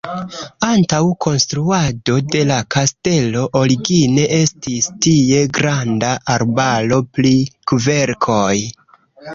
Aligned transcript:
Antaŭ 0.67 1.01
konstruado 1.25 2.15
de 2.35 2.41
la 2.53 2.57
kastelo 2.77 3.43
origine 3.61 4.25
estis 4.39 4.89
tie 5.07 5.45
granda 5.61 6.11
arbaro 6.39 7.01
pri 7.19 7.37
kverkoj. 7.75 8.55